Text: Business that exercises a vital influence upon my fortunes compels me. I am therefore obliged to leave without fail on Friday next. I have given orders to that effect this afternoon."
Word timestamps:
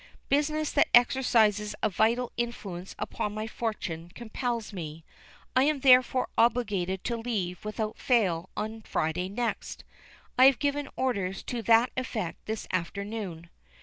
Business 0.29 0.71
that 0.71 0.87
exercises 0.95 1.75
a 1.83 1.87
vital 1.89 2.31
influence 2.35 2.95
upon 2.97 3.35
my 3.35 3.45
fortunes 3.45 4.11
compels 4.15 4.73
me. 4.73 5.03
I 5.55 5.65
am 5.65 5.81
therefore 5.81 6.27
obliged 6.39 7.03
to 7.03 7.17
leave 7.17 7.63
without 7.63 7.99
fail 7.99 8.49
on 8.57 8.81
Friday 8.81 9.29
next. 9.29 9.83
I 10.39 10.45
have 10.45 10.57
given 10.57 10.89
orders 10.95 11.43
to 11.43 11.61
that 11.61 11.91
effect 11.95 12.43
this 12.47 12.65
afternoon." 12.71 13.51